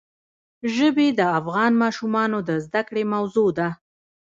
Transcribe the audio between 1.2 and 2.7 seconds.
افغان ماشومانو د